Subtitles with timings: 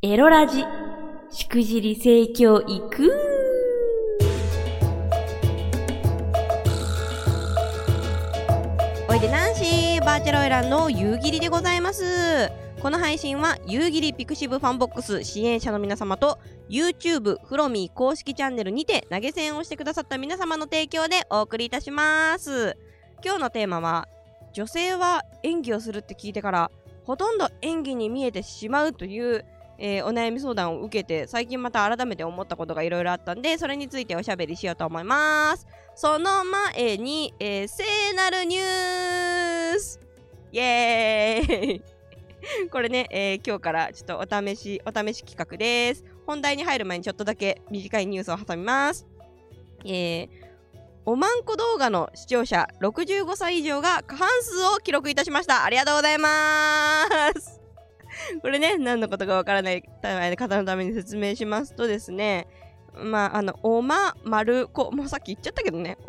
[0.00, 0.64] エロラジ、
[1.32, 3.12] しくじり盛況いく
[9.08, 12.48] おいでナンシーバーチャルオイランの夕霧でございます。
[12.80, 16.38] この配信は夕霧 pixiv FANBOX 支援者の皆様と
[16.68, 22.76] YouTube フロミー公式チャンネルにて投げ銭をしてくださった皆様の提供でお送りいたします。
[23.24, 24.06] 今日のテーマは
[24.52, 26.70] 女性は演技をするって聞いてから
[27.02, 29.44] ほとんど演技に見えてしまうという
[29.78, 35.66] えー、お悩み相談を受けて最近また改めて思ったことがいろいろあったんでそれについておしゃべりしようと思います。
[35.94, 40.00] その前に、えー、聖なるニュース。
[40.52, 41.82] イエーイ。
[42.70, 46.04] これね、えー、今日からちょっとお試しお試し企画です。
[46.26, 49.06] 本題に入る前にちょっとだけ短いニュースを挟みます。
[49.84, 50.28] えー、
[51.04, 55.64] おまんこ動画の視聴者65歳以上が過半数を記録いたしました。
[55.64, 57.06] ありがとうございま
[57.38, 57.67] す。
[58.42, 59.82] これね、何のことかわからない
[60.36, 62.46] 方のために説明しますとですね、
[62.94, 65.98] まあ、あの、おま、まるこ、もうさっき言っちゃったけどね、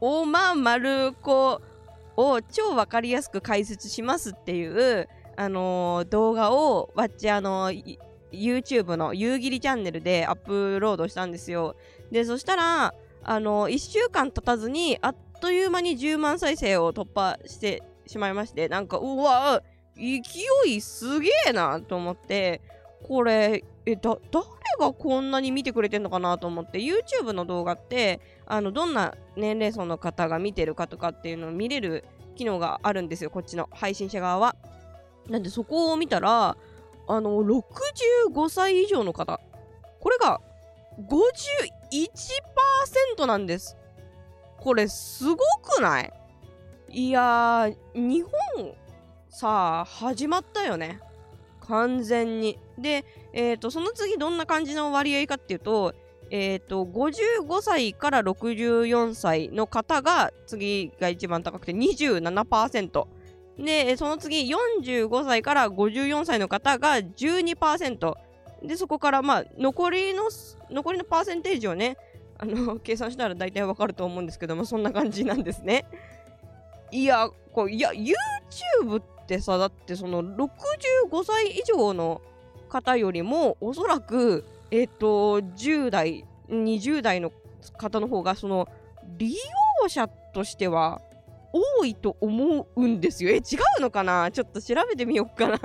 [0.00, 1.60] お、おま、まるこ
[2.16, 7.98] を超わかりやすく解説しますっていう、あのー、動画を、わっち、あのー、
[8.32, 11.76] YouTube の夕霧チャンネルでアップロードしたんですよ。
[12.10, 19.62] で、そしたら、あのー、1週間経たずに、あっという間に10万再生を突破してしまいまして、なんか、うわ
[19.96, 20.22] 勢
[20.66, 22.60] いすげえなと思って
[23.02, 24.44] これえだ誰
[24.78, 32.04] がこんなに見てくれてんのかなと思って YouTube の動画ってあのどんな年齢層の方が見てるかとかっていうのを見れる
[32.36, 34.56] 機能があるんですよこっちの配信者側は。
[35.28, 36.56] なんでそこを見たら
[37.08, 39.40] あの65歳以上の方
[40.00, 40.40] これが
[41.08, 43.76] 51%なんです。
[44.58, 46.12] これすごくない？
[46.88, 48.24] いや日
[48.56, 48.74] 本
[49.34, 51.00] さあ始まったよね。
[51.60, 52.58] 完全に。
[52.78, 55.94] で、えーと、その次どんな感じの割合かっていうと,、
[56.30, 63.06] えーと、55歳から64歳の方が次が一番高くて27%
[63.58, 64.52] でその次
[64.86, 68.14] 45歳から54歳の方が12%
[68.62, 70.24] でそこからまあ残りの
[70.70, 71.96] 残りのパーセンテージをね
[72.36, 75.86] あの計算したら大体わかると思うんですけどもそんな感じなんですね。
[76.90, 80.48] いやこういや YouTube ってさだってその65
[81.24, 82.20] 歳以上の
[82.68, 87.32] 方よりもおそらくえっ、ー、と10代20代の
[87.78, 88.68] 方の方がその
[89.18, 89.34] 利
[89.82, 91.00] 用者としては
[91.52, 93.30] 多いと思うんですよ。
[93.30, 93.38] え違
[93.78, 94.30] うのかな？
[94.30, 95.58] ちょっと調べてみようかな。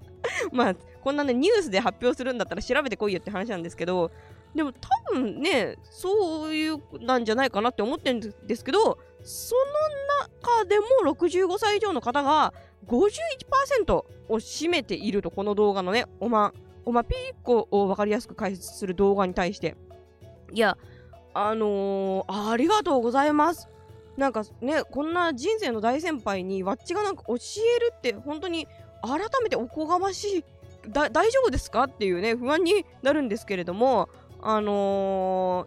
[0.50, 4.10] まあこんなねニュースで発表するんだったら調べてこいよって話なんですけど
[4.54, 9.62] でも多分ねそういうなんじゃないかなって思ってるんですけどその
[10.42, 12.52] 中でも65歳以上の方が
[12.86, 16.52] 51%を占めていると、この動画のね、おま、
[16.84, 19.76] おまピーコを分かりやすく解説する動画に対して。
[20.52, 20.78] いや、
[21.34, 23.68] あのー、ありがとうございます。
[24.16, 28.66] なんかね、こんな人生の大先輩にわっちがなんか教えるって本当に
[29.02, 30.44] 改めておこがましい。
[30.90, 34.08] 大丈夫ですかっていうね、不安になるんですけれども、
[34.40, 35.66] あの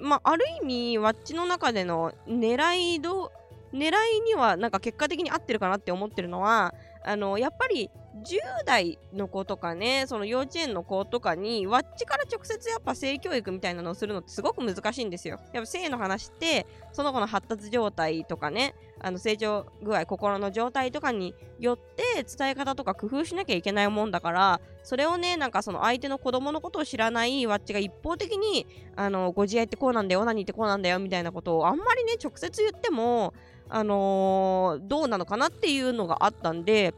[0.00, 3.32] ー、まあ、ある意味、わっちの中での狙いど、
[3.72, 15.38] 狙いにはなんか結果的に合ってるかなって思ってるのはあのやっぱり10代の子とかねその幼稚園の子とかにわっちから直接やっぱ性教育みたいなのをするのってすごく難しいんですよ。
[15.52, 28.66] やっぱ性の話ってその子の発達状態とかねあの成長具合心の状態とかによって伝え方とか工夫しなきゃいけないもんだからそれをねなんかその相手の子供のことを知らないわっちが一方的に
[28.96, 33.34] あのご自愛ってこうなんだよ何ってこうなんだよみたいなことをあんまりね直接言っても
[33.68, 36.94] あのー、どうなのかなっていうのがあったんで、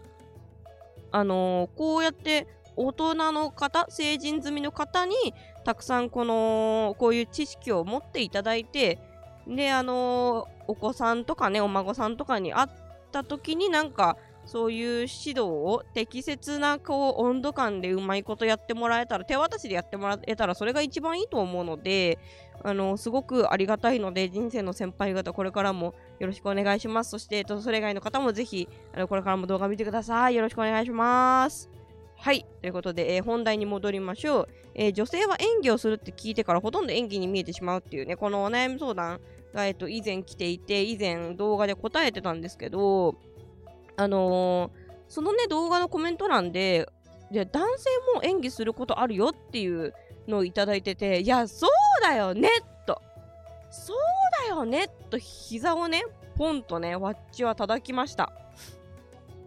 [1.11, 2.47] あのー、こうやって
[2.77, 5.15] 大人の方、成人済みの方に
[5.65, 8.99] たくさんこの、こういう知識を持っていただいて、
[9.47, 12.69] で、あのー、お子さんとかね、お孫さんとかに会っ
[13.11, 14.17] た時になんか、
[14.49, 22.19] そういう指導を適切なこう温度感でうまいことやってもらえたら手渡しでやってもらえたらそれが一番いいと思うので
[22.63, 31.71] あのすごくありがたいので人生の先輩方これからもよろしくお願いしますそして、えっと、それ以外の方もぜひあのこれからも動画見てくださいよろしくお願いします
[32.21, 32.45] はい。
[32.61, 39.21] ということで、えー、本題に戻りましょう、えー、女性は演技をするって聞いてからほとんど演技に見えてしまうっていうね、このお悩み相談
[39.55, 43.15] が、えっと、以前来ていて、以前動画で答えてたんですけど、
[43.97, 44.71] あのー、
[45.09, 46.89] そのね、動画のコメント欄で、
[47.31, 49.95] で男性も演技することあるよっていう
[50.27, 52.49] のをいただいてて、いや、そうだよね
[52.85, 53.01] と。
[53.71, 53.97] そう
[54.49, 56.05] よねと膝をね、
[56.37, 58.33] ポンとね、わっちは叩きました。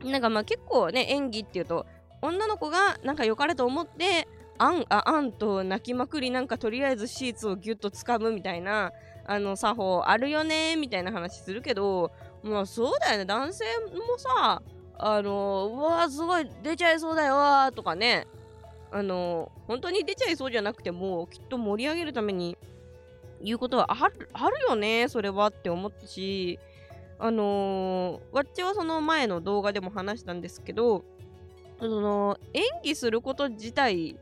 [0.04, 1.86] なんかまあ結構ね、演技っていうと、
[2.22, 4.28] 女の子がなんか良かれと思って
[4.58, 8.94] あんああんと泣きまくりなんかとりあえずシーツをギュッと掴むみたいな
[9.26, 12.12] あの作法あるよねみたいな話するけど
[12.44, 13.66] まあそうだよね男性
[14.10, 14.62] もさ
[15.00, 18.28] あのうわすごい出ちゃいそうだよとかね
[18.92, 22.56] あの本当に出ちゃいそうじゃなくてもきっと盛り上げるために
[23.44, 26.60] 言うことはあるあるよねそれはって思ったし
[27.20, 31.04] あのー、わっちはその前の動画でも話したんですけど
[31.80, 34.16] その演技すること自体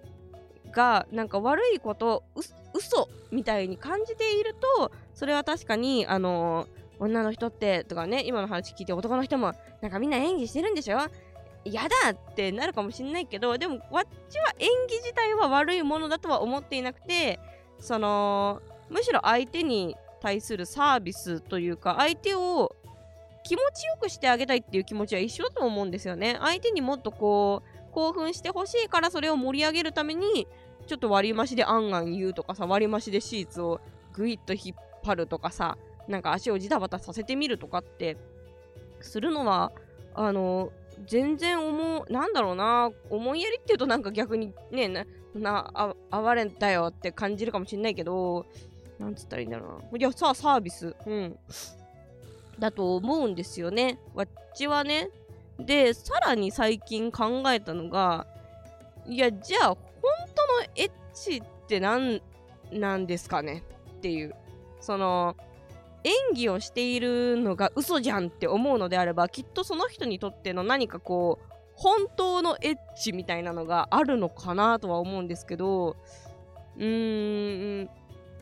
[0.71, 2.41] がなんか悪いことう
[2.73, 10.99] 嘘みたいに感じているとそれは確かにあのー、女の人ってとかね今の話聞いて男の人もなんかみんな演技してるんでしょ？
[11.65, 17.39] やだってなるかもしんないけどでもわっちは演技自体は悪いものだとは思っていなくて
[17.79, 22.75] そのむしろ相手に対するサービスというか相手を
[23.43, 26.37] 気持ちよくしてあげたいっていう気持ちは一緒だと思うんですよね。
[26.39, 30.47] 相手にもっとこう興奮してほしいからそれを盛り上げるために
[30.87, 33.79] ちょっと割り増しであんあん言うとかさ割り増しでシーツを
[34.13, 35.77] グイッと引っ張るとかさ
[36.07, 38.17] なんか足をジタバタさせてみるとかって
[39.01, 39.71] するのは
[40.13, 40.71] あの
[41.07, 45.05] 全然思うなんだろうな思いやりっていうとなんか逆にねな
[45.35, 48.45] なあ哀れんだよって感じるかもしんないけど
[48.99, 49.97] なんつったらいいんだろうな。
[49.97, 50.95] いや、さあ、サービス。
[51.05, 51.39] うん。
[52.59, 53.97] だと思うんですよね。
[54.13, 55.09] わっちはね。
[55.57, 58.27] で、さらに最近考えたのが、
[59.05, 59.77] いや、じゃあ、本
[60.35, 62.21] 当のエッチって何
[62.71, 63.63] なんですかね？
[63.91, 64.35] っていう。
[64.81, 65.35] その、
[66.03, 75.95] 演技をしているのが嘘じゃんって思うのであれば、きっとその人にとっての何かこう、本当のエッチみたいなのがあるのかなとは思うんですけど、
[76.77, 77.38] うーん、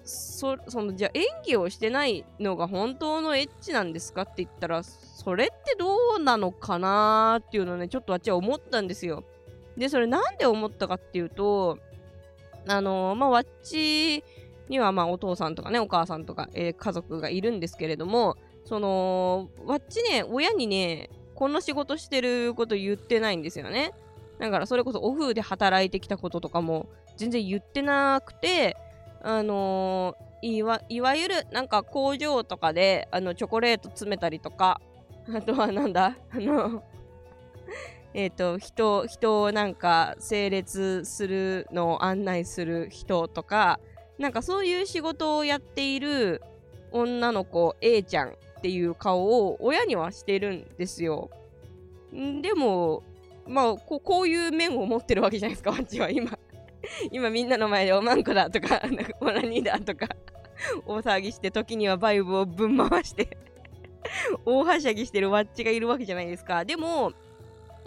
[0.08, 9.24] そそのじゃあ演技をしてないのが本当のエッチなんですかって言ったらそれってどうなのかなっていうのねちょっとあっちは思ったんですよ。
[9.78, 11.78] でそれなんで思ったかっていうと
[12.68, 14.24] あのー、まあわっち
[14.70, 23.94] にはまあお父さんとかねお母さんとか、えー、家族がいるんですけれどもそのわっちね親にねこんな仕事してること言ってないんですよね。
[24.40, 28.78] だからそれこそオフで働いてきたこととかも全然言ってなくて
[29.30, 34.80] あのー、いわいわゆるなんか工場とかであのチョコレート詰めたりとか
[35.36, 36.82] あとはなんだあの
[38.16, 43.82] えっと人人をなんか整列するのを案内する人とか
[44.18, 46.42] なんかそういう仕事をやっている
[46.94, 48.32] 女の子 A ちゃんっ
[48.62, 51.30] ていう顔を親にはしてるんですよ。
[52.14, 53.04] でも
[53.46, 56.40] まあここういう面を持ってるわけじゃないですか、私は今。
[57.12, 60.08] 今みんなの前でおまんこだとか、 なんかオラニーだとか、
[60.86, 63.38] 大騒ぎして、時にはバイブをぶん回して
[64.46, 66.66] 大はしゃぎしてるワッチがいるわけじゃないですか。
[66.66, 67.12] でも、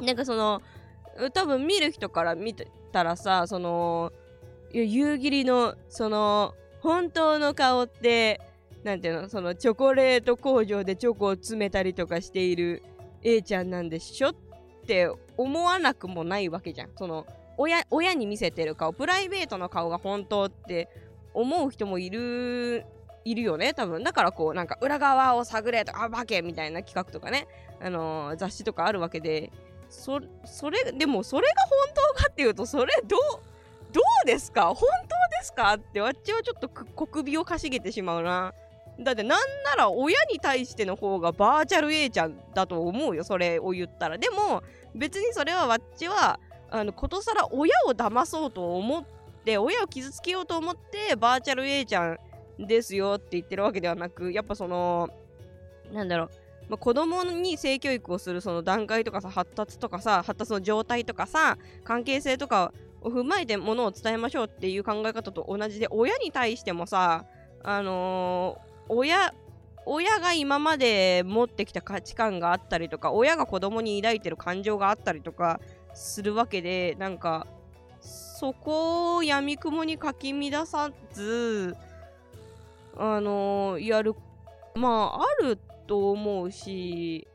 [0.01, 0.63] なんかその、
[1.33, 4.13] 多分見る人から見たらさ、その、
[4.73, 8.41] 夕霧の、その、本当の顔って、
[8.85, 12.83] なんていうの、そのチョコレート工場でチョコを詰めたりとかしている
[13.23, 14.35] A ちゃんなんでしょっ
[14.87, 16.91] て思わなくもないわけじゃん。
[16.97, 17.27] その、
[17.61, 20.89] 親親に見せてる顔プライベートの顔が本当って
[21.35, 22.87] 思う人もいる
[23.27, 24.03] いるよね多分。
[24.03, 27.47] だからこうなんか裏側を探れとか暴けみたいな企画とかね、
[27.79, 29.53] あのー、雑誌とかあるわけで
[29.91, 31.55] そそれでもそれが
[31.85, 33.21] 本当かっていうとそれどう
[33.93, 34.67] どうですか？
[34.69, 35.75] 本当ですか？
[35.75, 38.55] ってわっちはちょっと小首をかしげてしまうな。
[38.99, 44.17] だってなんなら親に対しての方がバーチャル A ちゃんだと思うよそれを言ったら。
[44.17, 44.63] でも
[44.95, 46.39] 別にそれはわっちは
[46.71, 49.05] あのことさら親を騙そうと思っ
[49.45, 52.19] て親を傷つけようと思ってバーチャル A ちゃん
[52.59, 55.11] ですよって言ってるわけではなくやっぱその
[55.93, 56.31] なんだろう、
[56.69, 62.73] まあ、子供に性教育をするその段階とかさ発達とかさ発達の状態とかさ関係性とか
[63.03, 67.25] を踏まえてものを伝えましょうっていう考え方と同じで親に対してもさ
[67.63, 69.35] あのー、親
[69.87, 75.61] 親が今まで持ってきた価値観があったりとか親が子供に抱いてる感情があったりとか
[75.95, 77.47] するわけでなんか
[78.01, 81.77] そこをやみくもにかき乱さず
[82.97, 84.15] あのー、やる
[84.75, 87.27] まああると思うし、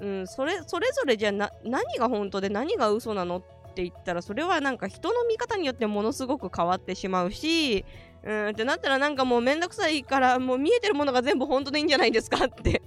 [0.00, 3.40] うん、それそれぞれじゃな何が本当で何が嘘なのっ
[3.74, 7.84] て言ったらそれはなんか人の見方によってものすごく変わってしまうし
[8.22, 12.82] うんってなったらなんかもうめんどくさいからもう見えてるものが全部本当でいいんじゃないですかって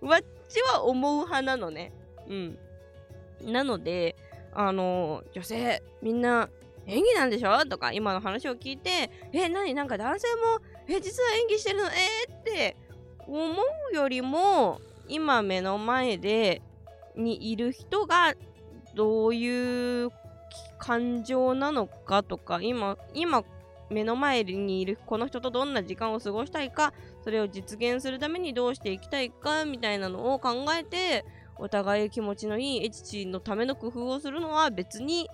[0.00, 1.92] わっちは思う派なのね。
[2.28, 2.58] うん。
[3.42, 4.16] なので、
[4.52, 6.48] あの、女性、みんな
[6.86, 7.64] 演技なんでしょ？
[7.66, 9.74] とか、今の話を聞いて、え、何？
[9.74, 11.86] なんか男性も、え、実は演技してるの？
[11.86, 12.76] えー、って
[13.26, 13.54] 思
[13.92, 16.62] うよりも、今目の前で、
[17.16, 18.34] にいる人が
[18.94, 20.10] どういう
[20.78, 23.42] 感情なのかとか今今
[23.88, 26.92] 目の前にいるこの人とどんな時間を過ごしたいか
[27.24, 31.24] それを実現するためにどうしていきたいかみたいなのを考えて
[31.58, 35.28] お互い気持ちのいいエチチのための工夫をするのは別に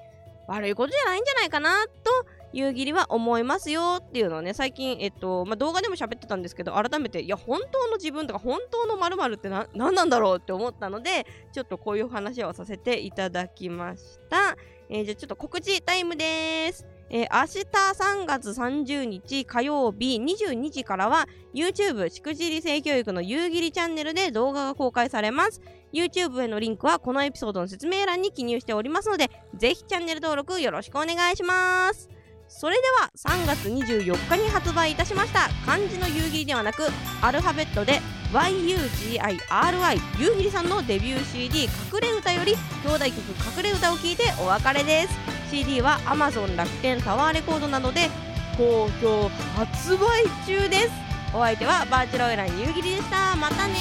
[0.46, 14.56] 悪いことじゃないんじゃないかなと夕霧は思いますよっていうのをね最近、えっとまあ、動画でも喋ってたんですけど改めていや本当の自分とか本当の〇〇ってな何なんだろうって思ったのでちょっとこういう話をさせていただきました、
[14.94, 16.84] え、じゃあちょっと告知タイムです。
[17.08, 25.62] えー、明日3月30日火曜日22時からは YouTube しくじり性教育の夕霧チャンネルで動画が公開されます。
[25.94, 32.10] YouTube へのリンクはこのエピソードの説明欄に記入しておりますのでぜひチャンネル登録よろしくお願いします。
[32.48, 35.48] それでは3月24日に発売いたしました。
[35.64, 36.82] 漢字の夕霧ではなく
[37.22, 38.00] アルファベットで
[38.32, 43.18] YUGIRI ゆうひりさんのデビュー CD「隠れ歌」より兄弟曲
[43.58, 45.14] 「隠れ歌」を聴いてお別れです。
[45.50, 48.08] CD は Amazon 楽天タワーレコードなどで
[48.56, 50.90] 好評発売中です。
[51.34, 53.36] お相手はバーチャルオイラン夕霧でした。
[53.36, 53.74] またね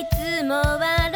[0.00, 0.04] い
[0.40, 1.11] つもは